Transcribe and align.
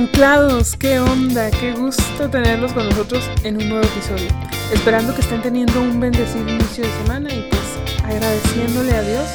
Anclados, 0.00 0.78
qué 0.78 0.98
onda, 0.98 1.50
qué 1.50 1.74
gusto 1.74 2.30
tenerlos 2.30 2.72
con 2.72 2.88
nosotros 2.88 3.22
en 3.44 3.58
un 3.58 3.68
nuevo 3.68 3.84
episodio. 3.84 4.28
Esperando 4.72 5.14
que 5.14 5.20
estén 5.20 5.42
teniendo 5.42 5.78
un 5.78 6.00
bendecido 6.00 6.48
inicio 6.48 6.86
de 6.86 6.90
semana 7.02 7.28
y 7.30 7.46
pues 7.50 8.02
agradeciéndole 8.02 8.94
a 8.94 9.02
Dios 9.02 9.28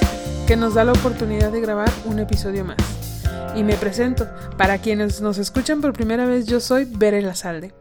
que 0.47 0.55
nos 0.55 0.73
da 0.73 0.83
la 0.83 0.93
oportunidad 0.93 1.51
de 1.51 1.61
grabar 1.61 1.91
un 2.05 2.17
episodio 2.17 2.65
más. 2.65 2.77
Y 3.55 3.63
me 3.63 3.75
presento, 3.75 4.27
para 4.57 4.79
quienes 4.79 5.21
nos 5.21 5.37
escuchan 5.37 5.81
por 5.81 5.93
primera 5.93 6.25
vez, 6.25 6.47
yo 6.47 6.59
soy 6.59 6.85
Bere 6.85 7.21
Lazalde. 7.21 7.71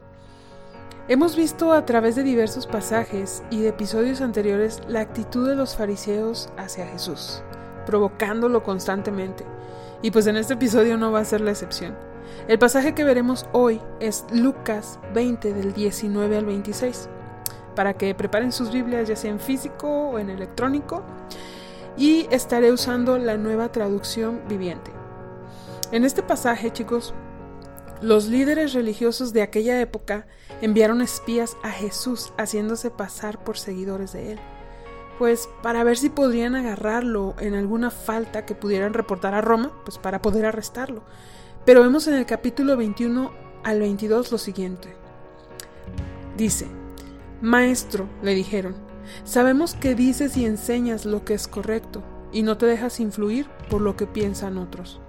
Hemos 1.09 1.37
visto 1.37 1.73
a 1.73 1.87
través 1.87 2.17
de 2.17 2.23
diversos 2.23 2.67
pasajes 2.67 3.43
y 3.51 3.63
de 3.63 3.69
episodios 3.69 4.21
anteriores 4.21 4.83
la 4.89 5.01
actitud 5.01 5.49
de 5.49 5.57
los 5.57 5.75
fariseos 5.75 6.51
hacia 6.59 6.87
Jesús, 6.89 7.43
provocándolo 7.87 8.63
constantemente. 8.63 9.47
Y 10.03 10.11
pues 10.11 10.27
en 10.27 10.37
este 10.37 10.53
episodio 10.53 10.99
no 10.99 11.13
va 11.13 11.21
a 11.21 11.25
ser 11.25 11.41
la 11.41 11.53
excepción. 11.53 11.97
El 12.49 12.59
pasaje 12.59 12.95
que 12.95 13.05
veremos 13.05 13.47
hoy 13.53 13.81
es 14.01 14.25
Lucas 14.33 14.99
20 15.15 15.55
del 15.55 15.73
19 15.73 16.37
al 16.37 16.45
26, 16.45 17.09
para 17.75 17.95
que 17.95 18.15
preparen 18.15 18.53
sus 18.53 18.71
Biblias 18.73 19.09
ya 19.09 19.17
sea 19.17 19.31
en 19.31 19.41
físico 19.41 19.89
o 19.89 20.19
en 20.19 20.31
electrónico, 20.31 21.03
y 21.97 22.27
estaré 22.31 22.73
usando 22.73 23.19
la 23.19 23.37
nueva 23.37 23.71
traducción 23.73 24.43
viviente. 24.49 24.91
En 25.93 26.05
este 26.05 26.23
pasaje, 26.23 26.73
chicos, 26.73 27.15
los 28.01 28.27
líderes 28.27 28.75
religiosos 28.75 29.33
de 29.33 29.43
aquella 29.43 29.81
época 29.81 30.27
enviaron 30.61 31.01
espías 31.01 31.57
a 31.63 31.71
Jesús 31.71 32.33
haciéndose 32.37 32.91
pasar 32.91 33.43
por 33.43 33.57
seguidores 33.57 34.13
de 34.13 34.33
él, 34.33 34.41
pues 35.19 35.49
para 35.63 35.85
ver 35.85 35.97
si 35.97 36.11
podrían 36.11 36.57
agarrarlo 36.57 37.35
en 37.39 37.55
alguna 37.55 37.91
falta 37.91 38.45
que 38.45 38.55
pudieran 38.55 38.93
reportar 38.93 39.35
a 39.35 39.41
Roma, 39.41 39.73
pues 39.85 39.99
para 39.99 40.21
poder 40.21 40.45
arrestarlo. 40.45 41.05
Pero 41.65 41.81
vemos 41.81 42.07
en 42.09 42.15
el 42.15 42.27
capítulo 42.27 42.77
21 42.77 43.33
al 43.63 43.81
22 43.81 44.31
lo 44.33 44.39
siguiente. 44.39 44.95
Dice, 46.37 46.67
Maestro, 47.41 48.07
le 48.23 48.35
dijeron, 48.35 48.75
sabemos 49.25 49.75
que 49.75 49.95
dices 49.95 50.37
y 50.37 50.45
enseñas 50.45 51.07
lo 51.07 51.25
que 51.25 51.33
es 51.33 51.49
correcto 51.49 52.03
y 52.33 52.43
no 52.43 52.59
te 52.59 52.67
dejas 52.67 53.01
influir 53.01 53.47
por 53.71 53.81
lo 53.81 53.97
que 53.97 54.07
piensan 54.07 54.59
otros. 54.59 55.01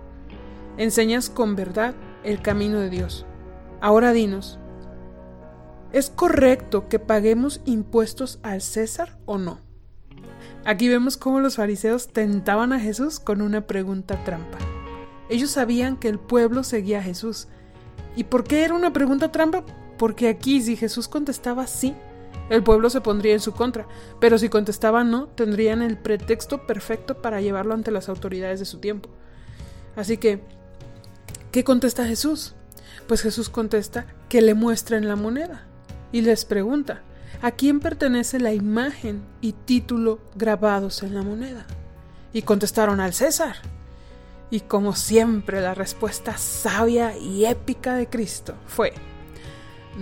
Enseñas 0.77 1.29
con 1.29 1.55
verdad 1.55 1.93
el 2.23 2.41
camino 2.41 2.79
de 2.79 2.89
Dios. 2.89 3.25
Ahora 3.81 4.13
dinos, 4.13 4.57
¿es 5.91 6.09
correcto 6.09 6.87
que 6.87 6.99
paguemos 6.99 7.59
impuestos 7.65 8.39
al 8.43 8.61
César 8.61 9.17
o 9.25 9.37
no? 9.37 9.59
Aquí 10.63 10.87
vemos 10.87 11.17
cómo 11.17 11.41
los 11.41 11.57
fariseos 11.57 12.07
tentaban 12.07 12.71
a 12.71 12.79
Jesús 12.79 13.19
con 13.19 13.41
una 13.41 13.67
pregunta 13.67 14.23
trampa. 14.23 14.57
Ellos 15.29 15.51
sabían 15.51 15.97
que 15.97 16.07
el 16.07 16.19
pueblo 16.19 16.63
seguía 16.63 16.99
a 16.99 17.03
Jesús. 17.03 17.47
¿Y 18.15 18.25
por 18.25 18.43
qué 18.43 18.63
era 18.63 18.73
una 18.73 18.93
pregunta 18.93 19.31
trampa? 19.31 19.63
Porque 19.97 20.27
aquí 20.27 20.61
si 20.61 20.75
Jesús 20.75 21.07
contestaba 21.07 21.67
sí, 21.67 21.95
el 22.49 22.63
pueblo 22.63 22.89
se 22.89 23.01
pondría 23.01 23.33
en 23.33 23.39
su 23.39 23.53
contra, 23.53 23.87
pero 24.19 24.37
si 24.37 24.49
contestaba 24.49 25.03
no, 25.03 25.27
tendrían 25.27 25.81
el 25.81 25.97
pretexto 25.97 26.67
perfecto 26.67 27.21
para 27.21 27.41
llevarlo 27.41 27.73
ante 27.73 27.91
las 27.91 28.07
autoridades 28.07 28.59
de 28.59 28.65
su 28.65 28.79
tiempo. 28.79 29.09
Así 29.95 30.17
que, 30.17 30.41
¿qué 31.51 31.63
contesta 31.63 32.05
Jesús? 32.05 32.53
Pues 33.07 33.21
Jesús 33.21 33.49
contesta 33.49 34.05
que 34.29 34.41
le 34.41 34.53
muestren 34.53 35.07
la 35.07 35.15
moneda 35.15 35.65
y 36.11 36.21
les 36.21 36.45
pregunta, 36.45 37.01
¿a 37.41 37.51
quién 37.51 37.79
pertenece 37.79 38.39
la 38.39 38.53
imagen 38.53 39.23
y 39.41 39.53
título 39.53 40.19
grabados 40.35 41.01
en 41.01 41.15
la 41.15 41.23
moneda? 41.23 41.65
Y 42.31 42.43
contestaron 42.43 42.99
al 42.99 43.13
César. 43.13 43.55
Y 44.49 44.61
como 44.61 44.95
siempre, 44.95 45.61
la 45.61 45.73
respuesta 45.73 46.37
sabia 46.37 47.17
y 47.17 47.45
épica 47.45 47.95
de 47.95 48.07
Cristo 48.07 48.55
fue, 48.67 48.93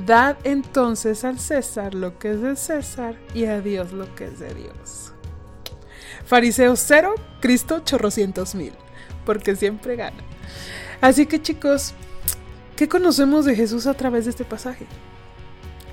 Dad 0.05 0.37
entonces 0.43 1.23
al 1.23 1.39
César 1.39 1.93
lo 1.93 2.17
que 2.17 2.31
es 2.31 2.41
de 2.41 2.55
César 2.55 3.15
y 3.33 3.45
a 3.45 3.61
Dios 3.61 3.93
lo 3.93 4.13
que 4.15 4.25
es 4.25 4.39
de 4.39 4.53
Dios. 4.53 5.13
Fariseos 6.25 6.79
cero, 6.85 7.13
Cristo 7.41 7.81
chorrocientos 7.85 8.55
mil, 8.55 8.73
porque 9.25 9.55
siempre 9.55 9.95
gana. 9.95 10.23
Así 10.99 11.25
que 11.25 11.41
chicos, 11.41 11.93
¿qué 12.75 12.87
conocemos 12.87 13.45
de 13.45 13.55
Jesús 13.55 13.87
a 13.87 13.93
través 13.93 14.25
de 14.25 14.31
este 14.31 14.45
pasaje? 14.45 14.87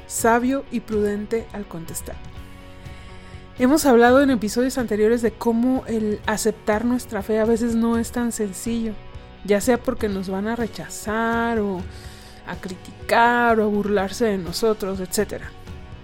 Sabio 0.06 0.64
y 0.70 0.80
prudente 0.80 1.46
al 1.52 1.68
contestar. 1.68 2.29
Hemos 3.58 3.84
hablado 3.84 4.22
en 4.22 4.30
episodios 4.30 4.78
anteriores 4.78 5.20
de 5.20 5.32
cómo 5.32 5.84
el 5.86 6.20
aceptar 6.26 6.84
nuestra 6.84 7.22
fe 7.22 7.38
a 7.38 7.44
veces 7.44 7.74
no 7.74 7.98
es 7.98 8.10
tan 8.10 8.32
sencillo, 8.32 8.94
ya 9.44 9.60
sea 9.60 9.76
porque 9.76 10.08
nos 10.08 10.30
van 10.30 10.48
a 10.48 10.56
rechazar 10.56 11.58
o 11.58 11.82
a 12.46 12.56
criticar 12.56 13.60
o 13.60 13.64
a 13.64 13.68
burlarse 13.68 14.24
de 14.24 14.38
nosotros, 14.38 15.00
etc. 15.00 15.42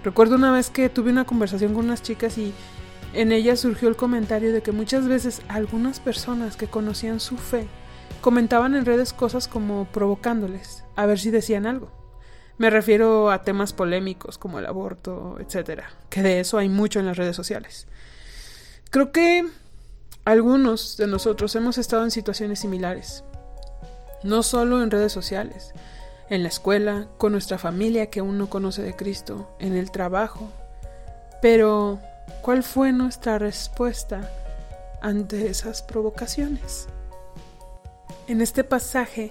Recuerdo 0.05 0.37
una 0.37 0.53
vez 0.53 0.69
que 0.69 0.91
tuve 0.91 1.11
una 1.11 1.25
conversación 1.25 1.73
con 1.73 1.87
unas 1.87 2.03
chicas 2.03 2.37
y 2.37 2.53
en 3.15 3.33
ella 3.33 3.56
surgió 3.56 3.89
el 3.89 3.97
comentario 3.97 4.53
de 4.53 4.62
que 4.62 4.73
muchas 4.73 5.09
veces 5.09 5.41
algunas 5.49 5.99
personas 5.99 6.56
que 6.56 6.67
conocían 6.67 7.21
su 7.21 7.39
fe 7.39 7.67
comentaban 8.21 8.75
en 8.75 8.85
redes 8.85 9.15
cosas 9.15 9.49
como 9.49 9.87
provocándoles, 9.87 10.85
a 10.95 11.06
ver 11.06 11.19
si 11.19 11.31
decían 11.31 11.65
algo. 11.65 11.91
Me 12.59 12.71
refiero 12.71 13.31
a 13.31 13.43
temas 13.43 13.72
polémicos 13.72 14.39
como 14.39 14.59
el 14.59 14.67
aborto, 14.67 15.37
etcétera, 15.41 15.91
que 16.09 16.22
de 16.22 16.41
eso 16.41 16.56
hay 16.56 16.69
mucho 16.71 16.99
en 16.99 17.06
las 17.06 17.19
redes 17.19 17.37
sociales. 17.37 17.87
Creo 18.91 19.12
que 19.12 19.47
algunos 20.25 20.97
de 20.97 21.06
nosotros 21.06 21.55
hemos 21.55 21.77
estado 21.77 22.05
en 22.05 22.11
situaciones 22.11 22.61
similares, 22.61 23.25
no 24.22 24.43
solo 24.43 24.83
en 24.83 24.91
redes 24.91 25.12
sociales, 25.12 25.75
en 26.31 26.43
la 26.43 26.49
escuela, 26.49 27.09
con 27.19 27.33
nuestra 27.33 27.59
familia 27.59 28.06
que 28.06 28.21
aún 28.21 28.39
no 28.39 28.49
conoce 28.49 28.83
de 28.83 28.97
Cristo, 28.97 29.55
en 29.61 29.77
el 29.77 29.91
trabajo. 29.91 30.50
Pero, 31.43 32.00
¿cuál 32.43 32.62
fue 32.62 32.91
nuestra 32.93 33.38
respuesta 33.38 34.31
ante 35.03 35.49
esas 35.49 35.83
provocaciones? 35.83 36.88
En 38.27 38.41
este 38.41 38.65
pasaje 38.65 39.31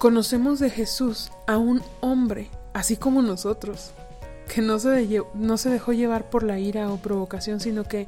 Conocemos 0.00 0.60
de 0.60 0.70
Jesús 0.70 1.30
a 1.46 1.58
un 1.58 1.82
hombre, 2.00 2.48
así 2.72 2.96
como 2.96 3.20
nosotros, 3.20 3.90
que 4.48 4.62
no 4.62 4.78
se, 4.78 5.68
dejó 5.68 5.92
llevar 5.92 6.30
por 6.30 6.42
la 6.42 6.58
ira 6.58 6.90
o 6.90 6.96
provocación, 6.96 7.60
sino 7.60 7.84
que 7.84 8.06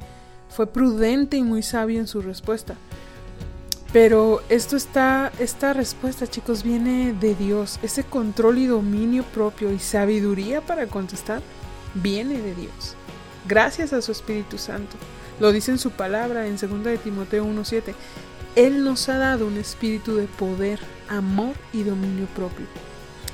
fue 0.49 0.67
prudente 0.67 1.37
y 1.37 1.43
muy 1.43 1.63
sabio 1.63 2.01
en 2.01 2.07
su 2.07 2.23
respuesta. 2.23 2.77
Pero 3.93 4.41
esto 4.49 4.75
está, 4.75 5.33
esta 5.39 5.75
respuesta, 5.75 6.27
chicos, 6.27 6.63
viene 6.63 7.13
de 7.13 7.35
Dios. 7.35 7.79
Ese 7.83 8.05
control 8.05 8.57
y 8.57 8.67
dominio 8.69 9.23
propio 9.25 9.71
y 9.71 9.79
sabiduría 9.79 10.63
para 10.63 10.87
contestar 10.87 11.43
viene 11.93 12.41
de 12.41 12.55
Dios. 12.55 12.97
Gracias 13.47 13.93
a 13.93 14.01
su 14.01 14.13
Espíritu 14.13 14.57
Santo. 14.57 14.97
Lo 15.41 15.53
dice 15.53 15.73
en 15.73 15.79
su 15.79 15.91
palabra 15.91 16.47
en 16.47 16.57
2 16.57 16.85
de 16.85 16.97
Timoteo 16.97 17.45
1:7. 17.45 17.95
Él 18.55 18.85
nos 18.85 19.09
ha 19.09 19.17
dado 19.17 19.47
un 19.47 19.57
espíritu 19.57 20.15
de 20.15 20.27
poder, 20.27 20.79
amor 21.09 21.55
y 21.73 21.85
dominio 21.85 22.27
propio. 22.35 22.67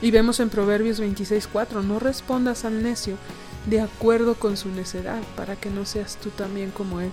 Y 0.00 0.12
vemos 0.12 0.38
en 0.38 0.48
Proverbios 0.48 1.00
26:4, 1.00 1.82
no 1.82 1.98
respondas 1.98 2.64
al 2.64 2.82
necio 2.82 3.16
de 3.66 3.80
acuerdo 3.80 4.36
con 4.36 4.56
su 4.56 4.68
necedad, 4.68 5.20
para 5.36 5.56
que 5.56 5.70
no 5.70 5.84
seas 5.84 6.16
tú 6.16 6.30
también 6.30 6.70
como 6.70 7.00
él. 7.00 7.10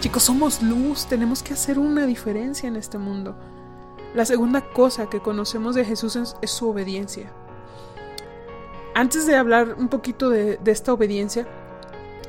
Chicos, 0.00 0.22
somos 0.22 0.62
luz, 0.62 1.06
tenemos 1.06 1.42
que 1.42 1.54
hacer 1.54 1.80
una 1.80 2.06
diferencia 2.06 2.68
en 2.68 2.76
este 2.76 2.96
mundo. 2.98 3.36
La 4.14 4.24
segunda 4.24 4.62
cosa 4.70 5.10
que 5.10 5.20
conocemos 5.20 5.74
de 5.74 5.84
Jesús 5.84 6.16
es, 6.16 6.50
su 6.50 6.68
obediencia. 6.68 7.32
Antes 8.94 9.26
de 9.26 9.36
hablar 9.36 9.74
un 9.76 9.88
poquito 9.88 10.30
de, 10.30 10.58
esta 10.64 10.92
obediencia, 10.92 11.46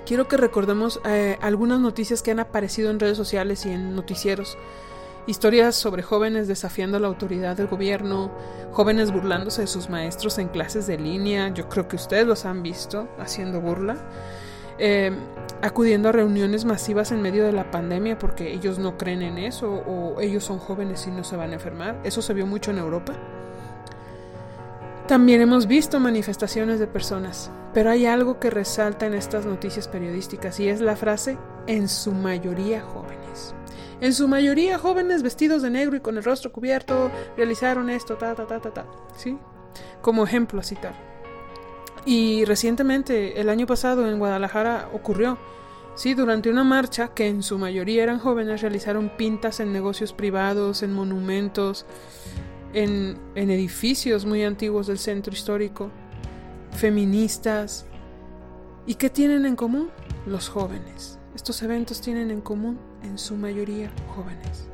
quiero 0.06 0.28
que 0.28 0.38
recordemos 0.38 1.00
eh, 1.06 1.38
algunas 1.42 1.80
noticias 1.80 2.24
que 2.24 2.32
han 2.32 2.40
aparecido 2.40 2.90
en 2.90 3.00
redes 3.00 3.16
sociales 3.16 3.66
y 3.66 3.70
en 3.70 3.96
noticieros 3.96 4.58
Historias 5.30 5.76
sobre 5.76 6.02
jóvenes 6.02 6.48
desafiando 6.48 6.98
la 6.98 7.08
autoridad 7.08 7.56
del 7.56 7.68
gobierno, 7.68 8.32
jóvenes 8.72 9.12
burlándose 9.12 9.62
de 9.62 9.68
sus 9.68 9.88
maestros 9.88 10.40
en 10.40 10.48
clases 10.48 10.88
de 10.88 10.98
línea, 10.98 11.50
yo 11.50 11.70
creo 11.70 11.88
que 11.88 11.98
ustedes 11.98 12.26
los 12.26 12.46
han 12.46 12.64
visto 12.64 13.08
haciendo 13.20 13.62
burla, 13.62 13.96
em, 14.80 15.20
acudiendo 15.62 16.10
a 16.10 16.14
reuniones 16.14 16.66
masivas 16.66 17.12
en 17.12 17.22
medio 17.22 17.46
de 17.46 17.52
la 17.52 17.70
pandemia 17.70 18.18
porque 18.18 18.52
ellos 18.52 18.80
no 18.80 18.98
creen 18.98 19.22
en 19.22 19.38
eso 19.38 19.72
o 19.72 20.20
ellos 20.20 20.44
son 20.44 20.58
jóvenes 20.58 21.06
y 21.06 21.12
no 21.12 21.24
se 21.24 21.36
van 21.36 21.52
a 21.52 21.54
enfermar. 21.54 22.00
Eso 22.04 22.24
se 22.24 22.34
vio 22.34 22.48
mucho 22.48 22.72
en 22.72 22.80
Europa. 22.80 23.14
También 25.08 25.42
hemos 25.42 25.68
visto 25.68 26.00
manifestaciones 26.00 26.80
de 26.80 26.88
personas, 26.88 27.52
pero 27.72 27.92
hay 27.92 28.08
algo 28.08 28.40
que 28.40 28.50
resalta 28.50 29.06
en 29.06 29.14
estas 29.14 29.46
noticias 29.46 29.88
periodísticas 29.88 30.60
y 30.60 30.70
es 30.70 30.82
la 30.82 30.96
frase 30.96 31.38
en 31.68 31.88
su 31.88 32.14
mayoría 32.14 32.82
jóvenes. 32.82 33.54
En 34.02 34.14
su 34.14 34.28
mayoría 34.28 34.78
jóvenes 34.78 35.24
vestidos 35.24 35.62
de 35.62 35.70
negro 35.70 35.96
y 35.96 36.00
con 36.00 36.18
el 36.18 36.24
rostro 36.24 36.52
cubierto 36.52 37.12
realizaron 37.36 37.90
esto, 37.90 38.16
ta, 38.16 38.34
ta, 38.36 38.48
ta, 38.48 38.60
ta, 38.60 38.74
ta. 38.74 38.86
¿Sí? 39.18 39.38
Como 40.02 40.24
ejemplo 40.24 40.60
a 40.60 40.64
citar. 40.64 40.94
Y 42.06 42.46
recientemente, 42.46 43.40
el 43.42 43.50
año 43.50 43.66
pasado 43.66 44.08
en 44.08 44.20
Guadalajara 44.20 44.90
ocurrió. 44.94 45.38
Sí, 45.96 46.14
durante 46.14 46.50
una 46.50 46.64
marcha, 46.64 47.10
que 47.14 47.28
en 47.28 47.44
su 47.44 47.58
mayoría 47.58 48.04
eran 48.04 48.20
jóvenes, 48.20 48.62
realizaron 48.62 49.12
pintas 49.18 49.60
en 49.60 49.74
negocios 49.74 50.14
privados, 50.14 50.82
en 50.82 50.94
monumentos. 50.94 51.86
en, 52.74 53.18
en 53.36 53.50
edificios 53.50 54.26
muy 54.26 54.44
antiguos 54.44 54.88
del 54.88 55.00
centro 55.00 55.34
histórico, 55.34 55.92
feministas. 56.72 57.86
¿Y 58.86 58.96
qué 58.96 59.10
tienen 59.10 59.46
en 59.46 59.56
común? 59.56 59.90
Los 60.26 60.50
jóvenes. 60.50 61.20
Estos 61.36 61.62
eventos 61.62 62.02
tienen 62.02 62.32
en 62.32 62.42
común, 62.42 62.80
en 63.04 63.18
su 63.18 63.36
mayoría, 63.36 63.92
jóvenes. 64.16 64.70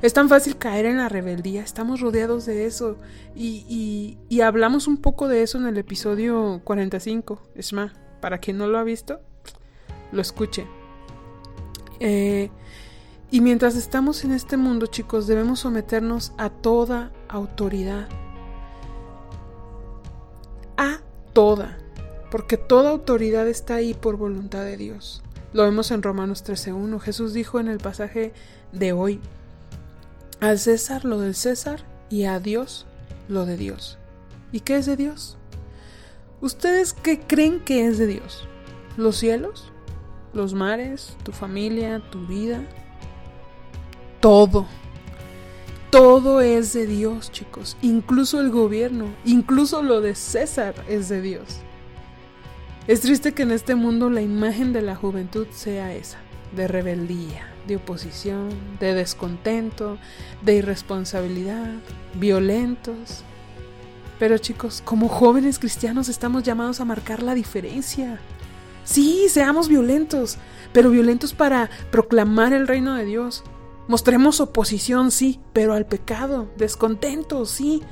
Es 0.00 0.12
tan 0.12 0.28
fácil 0.28 0.56
caer 0.58 0.86
en 0.86 0.98
la 0.98 1.08
rebeldía, 1.08 1.62
estamos 1.62 2.00
rodeados 2.00 2.46
de 2.46 2.66
eso 2.66 2.96
y, 3.34 4.16
y, 4.28 4.40
hablamos 4.40 4.86
un 4.86 4.98
poco 4.98 5.26
de 5.26 5.42
eso 5.42 5.58
en 5.58 5.66
el 5.66 5.76
episodio 5.76 6.60
45, 6.62 7.42
es 7.56 7.72
más, 7.72 7.92
para 8.20 8.38
quien 8.38 8.58
no 8.58 8.68
lo 8.68 8.78
ha 8.78 8.84
visto, 8.84 9.20
lo 10.12 10.22
escuche. 10.22 10.66
Eh, 11.98 12.50
y 13.30 13.40
mientras 13.40 13.74
estamos 13.74 14.24
en 14.24 14.32
este 14.32 14.56
mundo, 14.56 14.86
chicos, 14.86 15.26
debemos 15.26 15.60
someternos 15.60 16.32
a 16.38 16.48
toda 16.48 17.12
autoridad. 17.28 18.08
A 20.76 21.00
toda. 21.32 21.76
Porque 22.30 22.56
toda 22.56 22.90
autoridad 22.90 23.48
está 23.48 23.74
ahí 23.74 23.94
por 23.94 24.16
voluntad 24.16 24.64
de 24.64 24.76
Dios. 24.76 25.22
Lo 25.52 25.64
vemos 25.64 25.90
en 25.90 26.02
Romanos 26.02 26.44
13.1. 26.44 27.00
Jesús 27.00 27.32
dijo 27.32 27.60
en 27.60 27.68
el 27.68 27.78
pasaje 27.78 28.32
de 28.72 28.92
hoy, 28.92 29.20
al 30.40 30.58
César 30.58 31.04
lo 31.04 31.18
del 31.18 31.34
César 31.34 31.84
y 32.10 32.24
a 32.24 32.38
Dios 32.38 32.86
lo 33.28 33.46
de 33.46 33.56
Dios. 33.56 33.98
¿Y 34.52 34.60
qué 34.60 34.76
es 34.76 34.86
de 34.86 34.96
Dios? 34.96 35.36
¿Ustedes 36.40 36.92
qué 36.92 37.20
creen 37.20 37.60
que 37.60 37.86
es 37.86 37.98
de 37.98 38.06
Dios? 38.06 38.46
¿Los 38.96 39.16
cielos? 39.16 39.72
¿Los 40.32 40.54
mares? 40.54 41.16
¿Tu 41.24 41.32
familia? 41.32 42.02
¿Tu 42.10 42.26
vida? 42.26 42.62
todo. 44.20 44.66
Todo 45.90 46.40
es 46.40 46.74
de 46.74 46.86
Dios, 46.86 47.32
chicos. 47.32 47.76
Incluso 47.80 48.40
el 48.40 48.50
gobierno, 48.50 49.06
incluso 49.24 49.82
lo 49.82 50.00
de 50.00 50.14
César 50.14 50.74
es 50.88 51.08
de 51.08 51.22
Dios. 51.22 51.60
Es 52.88 53.02
triste 53.02 53.34
que 53.34 53.42
en 53.42 53.52
este 53.52 53.74
mundo 53.74 54.10
la 54.10 54.22
imagen 54.22 54.72
de 54.72 54.82
la 54.82 54.96
juventud 54.96 55.46
sea 55.50 55.94
esa, 55.94 56.18
de 56.56 56.66
rebeldía, 56.66 57.46
de 57.66 57.76
oposición, 57.76 58.48
de 58.80 58.94
descontento, 58.94 59.98
de 60.42 60.56
irresponsabilidad, 60.56 61.74
violentos. 62.14 63.22
Pero 64.18 64.38
chicos, 64.38 64.82
como 64.84 65.08
jóvenes 65.08 65.58
cristianos 65.58 66.08
estamos 66.08 66.42
llamados 66.42 66.80
a 66.80 66.86
marcar 66.86 67.22
la 67.22 67.34
diferencia. 67.34 68.18
Sí, 68.84 69.26
seamos 69.28 69.68
violentos, 69.68 70.38
pero 70.72 70.90
violentos 70.90 71.34
para 71.34 71.68
proclamar 71.92 72.52
el 72.54 72.66
reino 72.66 72.94
de 72.94 73.04
Dios, 73.04 73.44
Mostremos 73.88 74.38
oposición, 74.40 75.10
sí, 75.10 75.40
pero 75.54 75.72
al 75.72 75.86
pecado, 75.86 76.50
descontento, 76.58 77.46
sí, 77.46 77.82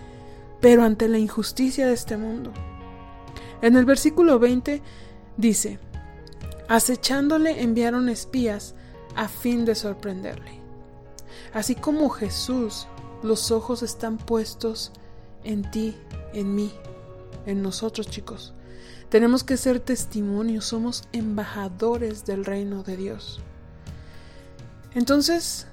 pero 0.60 0.82
ante 0.82 1.08
la 1.08 1.16
injusticia 1.16 1.87
de 1.87 1.94
este 1.94 2.19
mundo. 2.19 2.52
En 3.62 3.76
el 3.76 3.85
versículo 3.85 4.38
20 4.38 4.82
dice, 5.37 5.79
acechándole 6.69 7.62
enviaron 7.62 8.08
espías 8.08 8.75
a 9.14 9.29
fin 9.29 9.64
de 9.64 9.75
sorprenderle. 9.75 10.61
Así 11.53 11.75
como 11.75 12.08
Jesús, 12.11 12.87
los 13.23 13.50
ojos 13.50 13.82
están 13.82 14.19
puestos 14.19 14.93
en 15.44 15.70
ti, 15.70 15.97
en 16.32 16.55
mí, 16.55 16.73
en 17.47 17.62
nosotros 17.62 18.08
chicos. 18.08 18.53
Tenemos 19.08 19.44
que 19.44 19.56
ser 19.56 19.81
testimonios, 19.81 20.64
somos 20.64 21.05
embajadores 21.12 22.25
del 22.26 22.44
reino 22.44 22.82
de 22.82 22.97
Dios. 22.97 23.41
Entonces, 24.94 25.67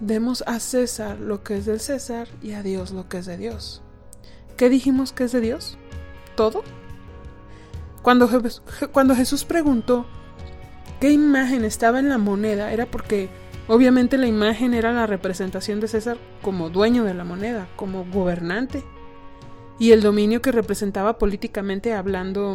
Demos 0.00 0.42
a 0.46 0.60
César 0.60 1.20
lo 1.20 1.44
que 1.44 1.58
es 1.58 1.66
del 1.66 1.78
César 1.78 2.26
y 2.40 2.52
a 2.52 2.62
Dios 2.62 2.90
lo 2.90 3.06
que 3.06 3.18
es 3.18 3.26
de 3.26 3.36
Dios. 3.36 3.82
¿Qué 4.56 4.70
dijimos 4.70 5.12
que 5.12 5.24
es 5.24 5.32
de 5.32 5.42
Dios? 5.42 5.76
¿Todo? 6.36 6.62
Cuando, 8.02 8.28
Jesús 8.28 9.44
preguntó 9.44 10.06
qué 11.00 11.10
imagen 11.10 11.64
estaba 11.64 11.98
en 11.98 12.08
la 12.08 12.18
moneda, 12.18 12.72
era 12.72 12.86
porque 12.86 13.28
obviamente 13.68 14.16
la 14.16 14.26
imagen 14.26 14.74
era 14.74 14.92
la 14.92 15.06
representación 15.06 15.80
de 15.80 15.88
César 15.88 16.18
como 16.42 16.70
dueño 16.70 17.04
de 17.04 17.14
la 17.14 17.24
moneda, 17.24 17.68
como 17.76 18.04
gobernante, 18.04 18.84
y 19.78 19.92
el 19.92 20.02
dominio 20.02 20.42
que 20.42 20.52
representaba 20.52 21.18
políticamente 21.18 21.94
hablando 21.94 22.54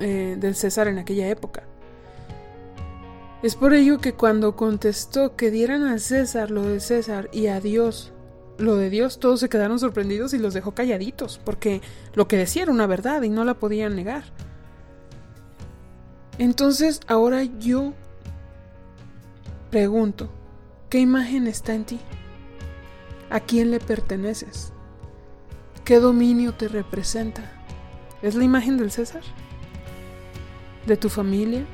eh, 0.00 0.36
del 0.38 0.54
César 0.54 0.88
en 0.88 0.98
aquella 0.98 1.28
época. 1.28 1.64
Es 3.42 3.56
por 3.56 3.74
ello 3.74 3.98
que 3.98 4.14
cuando 4.14 4.56
contestó 4.56 5.36
que 5.36 5.50
dieran 5.50 5.84
a 5.84 5.98
César 5.98 6.50
lo 6.50 6.62
de 6.62 6.80
César 6.80 7.28
y 7.30 7.48
a 7.48 7.60
Dios 7.60 8.13
lo 8.58 8.76
de 8.76 8.90
Dios, 8.90 9.18
todos 9.18 9.40
se 9.40 9.48
quedaron 9.48 9.78
sorprendidos 9.78 10.32
y 10.34 10.38
los 10.38 10.54
dejó 10.54 10.72
calladitos, 10.72 11.40
porque 11.44 11.80
lo 12.14 12.28
que 12.28 12.36
decía 12.36 12.62
era 12.62 12.72
una 12.72 12.86
verdad 12.86 13.22
y 13.22 13.30
no 13.30 13.44
la 13.44 13.54
podían 13.54 13.96
negar. 13.96 14.24
Entonces 16.38 17.00
ahora 17.06 17.44
yo 17.44 17.94
pregunto, 19.70 20.30
¿qué 20.88 20.98
imagen 20.98 21.46
está 21.46 21.74
en 21.74 21.84
ti? 21.84 22.00
¿A 23.30 23.40
quién 23.40 23.70
le 23.70 23.80
perteneces? 23.80 24.72
¿Qué 25.84 26.00
dominio 26.00 26.54
te 26.54 26.68
representa? 26.68 27.50
¿Es 28.22 28.34
la 28.34 28.44
imagen 28.44 28.76
del 28.76 28.90
César? 28.90 29.22
¿De 30.86 30.96
tu 30.96 31.08
familia? 31.08 31.64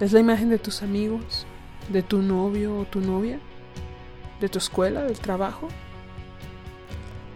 Es 0.00 0.12
la 0.12 0.20
imagen 0.20 0.50
de 0.50 0.58
tus 0.58 0.82
amigos, 0.82 1.46
de 1.88 2.02
tu 2.02 2.22
novio 2.22 2.78
o 2.78 2.84
tu 2.84 3.00
novia, 3.00 3.38
de 4.40 4.48
tu 4.48 4.58
escuela, 4.58 5.02
del 5.02 5.18
trabajo, 5.18 5.68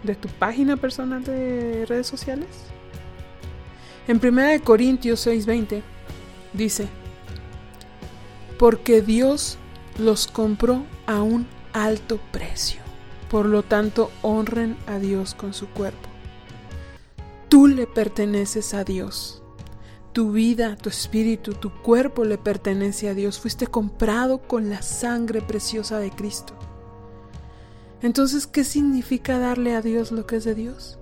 de 0.03 0.15
tu 0.15 0.27
página 0.27 0.77
personal 0.77 1.23
de 1.23 1.85
redes 1.87 2.07
sociales. 2.07 2.47
En 4.07 4.19
1 4.19 4.63
Corintios 4.63 5.25
6:20 5.25 5.81
dice, 6.53 6.87
porque 8.57 9.01
Dios 9.01 9.57
los 9.97 10.27
compró 10.27 10.83
a 11.05 11.21
un 11.21 11.47
alto 11.73 12.19
precio, 12.31 12.81
por 13.29 13.45
lo 13.45 13.63
tanto 13.63 14.11
honren 14.21 14.75
a 14.87 14.99
Dios 14.99 15.35
con 15.35 15.53
su 15.53 15.67
cuerpo. 15.67 16.09
Tú 17.49 17.67
le 17.67 17.87
perteneces 17.87 18.73
a 18.73 18.83
Dios 18.83 19.39
tu 20.19 20.33
vida, 20.33 20.75
tu 20.75 20.89
espíritu, 20.89 21.53
tu 21.53 21.71
cuerpo 21.71 22.25
le 22.25 22.37
pertenece 22.37 23.07
a 23.07 23.13
Dios. 23.13 23.39
Fuiste 23.39 23.67
comprado 23.67 24.39
con 24.39 24.69
la 24.69 24.81
sangre 24.81 25.41
preciosa 25.41 25.97
de 25.99 26.11
Cristo. 26.11 26.58
Entonces, 28.01 28.47
¿qué 28.47 28.63
significa 28.63 29.39
darle 29.39 29.75
a 29.75 29.81
Dios 29.81 30.11
lo 30.11 30.25
que 30.25 30.37
es 30.37 30.43
de 30.43 30.55
Dios? 30.55 30.99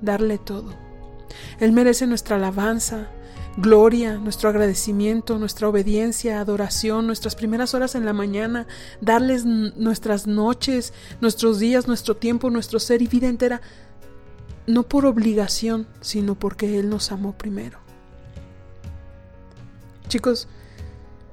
Darle 0.00 0.38
todo. 0.38 0.74
Él 1.60 1.72
merece 1.72 2.06
nuestra 2.06 2.36
alabanza, 2.36 3.08
gloria, 3.56 4.18
nuestro 4.18 4.48
agradecimiento, 4.48 5.38
nuestra 5.38 5.68
obediencia, 5.68 6.40
adoración, 6.40 7.06
nuestras 7.06 7.34
primeras 7.34 7.74
horas 7.74 7.94
en 7.94 8.04
la 8.04 8.12
mañana, 8.12 8.66
darles 9.00 9.44
nuestras 9.44 10.26
noches, 10.26 10.92
nuestros 11.20 11.58
días, 11.58 11.86
nuestro 11.88 12.16
tiempo, 12.16 12.50
nuestro 12.50 12.80
ser 12.80 13.02
y 13.02 13.06
vida 13.06 13.28
entera, 13.28 13.60
no 14.66 14.82
por 14.82 15.06
obligación, 15.06 15.86
sino 16.00 16.34
porque 16.34 16.78
Él 16.78 16.90
nos 16.90 17.12
amó 17.12 17.36
primero. 17.36 17.78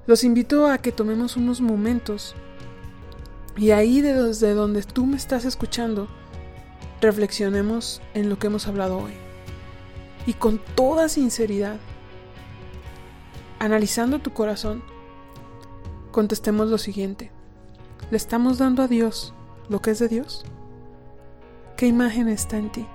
Los 0.06 0.24
invito 0.24 0.68
a 0.68 0.78
que 0.80 0.92
tomemos 0.92 1.38
unos 1.38 1.62
momentos 1.62 2.36
y 3.56 3.72
ahí 3.72 4.02
desde 4.02 4.54
donde 4.54 4.82
tú 4.84 5.06
me 5.06 5.16
estás 5.16 5.46
escuchando, 5.46 6.08
reflexionemos 7.02 8.02
en 8.14 8.30
lo 8.30 8.40
que 8.40 8.48
hemos 8.48 8.68
hablado 8.68 8.98
hoy. 8.98 9.14
Y 10.26 10.34
con 10.34 10.60
toda 10.76 11.10
sinceridad, 11.10 11.78
analizando 13.60 14.20
tu 14.20 14.32
corazón, 14.34 14.84
contestemos 16.12 16.70
lo 16.70 16.78
siguiente. 16.78 17.32
¿Le 18.10 18.18
estamos 18.18 18.58
dando 18.58 18.82
a 18.84 18.88
Dios 18.88 19.34
lo 19.70 19.82
que 19.82 19.92
es 19.92 20.00
de 20.00 20.08
Dios? 20.08 20.46
¿Qué 21.78 21.88
imagen 21.88 22.30
está 22.30 22.58
en 22.58 22.72
ti? 22.72 22.86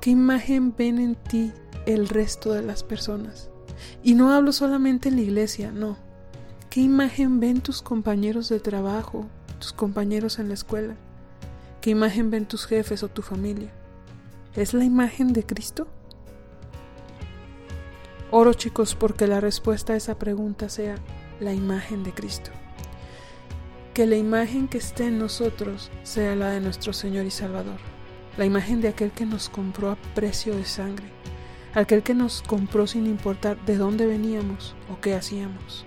¿Qué 0.00 0.10
imagen 0.10 0.74
ven 0.76 0.98
en 0.98 1.14
ti 1.14 1.52
el 1.86 2.08
resto 2.08 2.52
de 2.52 2.62
las 2.62 2.82
personas? 2.82 3.50
Y 4.02 4.14
no 4.14 4.32
hablo 4.32 4.52
solamente 4.52 5.08
en 5.08 5.16
la 5.16 5.22
iglesia, 5.22 5.72
no. 5.72 5.96
¿Qué 6.72 6.80
imagen 6.80 7.38
ven 7.38 7.60
tus 7.60 7.82
compañeros 7.82 8.48
de 8.48 8.58
trabajo, 8.58 9.26
tus 9.58 9.74
compañeros 9.74 10.38
en 10.38 10.48
la 10.48 10.54
escuela? 10.54 10.96
¿Qué 11.82 11.90
imagen 11.90 12.30
ven 12.30 12.46
tus 12.46 12.64
jefes 12.64 13.02
o 13.02 13.08
tu 13.08 13.20
familia? 13.20 13.70
¿Es 14.56 14.72
la 14.72 14.82
imagen 14.82 15.34
de 15.34 15.44
Cristo? 15.44 15.86
Oro 18.30 18.54
chicos 18.54 18.94
porque 18.94 19.26
la 19.26 19.38
respuesta 19.38 19.92
a 19.92 19.96
esa 19.96 20.18
pregunta 20.18 20.70
sea 20.70 20.94
la 21.40 21.52
imagen 21.52 22.04
de 22.04 22.14
Cristo. 22.14 22.50
Que 23.92 24.06
la 24.06 24.16
imagen 24.16 24.66
que 24.66 24.78
esté 24.78 25.08
en 25.08 25.18
nosotros 25.18 25.90
sea 26.04 26.34
la 26.36 26.52
de 26.52 26.62
nuestro 26.62 26.94
Señor 26.94 27.26
y 27.26 27.30
Salvador, 27.30 27.80
la 28.38 28.46
imagen 28.46 28.80
de 28.80 28.88
aquel 28.88 29.10
que 29.10 29.26
nos 29.26 29.50
compró 29.50 29.90
a 29.90 29.96
precio 30.14 30.56
de 30.56 30.64
sangre 30.64 31.12
aquel 31.74 32.02
que 32.02 32.14
nos 32.14 32.40
compró 32.40 32.86
sin 32.86 33.06
importar 33.06 33.62
de 33.66 33.76
dónde 33.76 34.06
veníamos 34.06 34.74
o 34.90 35.00
qué 35.02 35.14
hacíamos. 35.14 35.86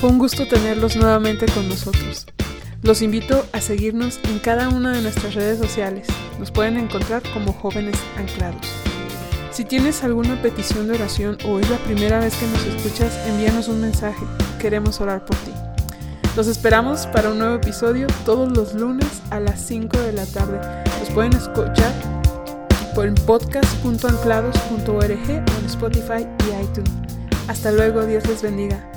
Fue 0.00 0.08
un 0.08 0.18
gusto 0.18 0.48
tenerlos 0.48 0.96
nuevamente 0.96 1.44
con 1.44 1.68
nosotros. 1.68 2.26
Los 2.82 3.02
invito 3.02 3.44
a 3.52 3.60
seguirnos 3.60 4.18
en 4.24 4.38
cada 4.38 4.70
una 4.70 4.92
de 4.92 5.02
nuestras 5.02 5.34
redes 5.34 5.58
sociales. 5.58 6.06
Nos 6.38 6.50
pueden 6.50 6.78
encontrar 6.78 7.22
como 7.34 7.52
jóvenes 7.52 7.98
anclados. 8.16 8.66
Si 9.50 9.66
tienes 9.66 10.02
alguna 10.02 10.40
petición 10.40 10.88
de 10.88 10.94
oración 10.94 11.36
o 11.44 11.58
es 11.58 11.68
la 11.68 11.76
primera 11.76 12.18
vez 12.18 12.34
que 12.34 12.46
nos 12.46 12.64
escuchas, 12.64 13.14
envíanos 13.28 13.68
un 13.68 13.82
mensaje. 13.82 14.24
Queremos 14.58 15.02
orar 15.02 15.26
por 15.26 15.36
ti. 15.36 15.52
Los 16.34 16.46
esperamos 16.46 17.06
para 17.08 17.28
un 17.30 17.38
nuevo 17.38 17.56
episodio 17.56 18.06
todos 18.24 18.50
los 18.56 18.72
lunes 18.72 19.20
a 19.28 19.38
las 19.38 19.60
5 19.60 19.98
de 19.98 20.14
la 20.14 20.24
tarde. 20.24 20.60
Nos 20.98 21.10
pueden 21.10 21.34
escuchar 21.34 21.92
por 22.94 23.14
podcast.anclados.org 23.26 24.94
o 24.96 25.04
en 25.04 25.66
Spotify 25.66 26.26
y 26.46 26.52
iTunes. 26.64 26.90
Hasta 27.48 27.70
luego, 27.70 28.06
Dios 28.06 28.26
les 28.26 28.40
bendiga. 28.40 28.89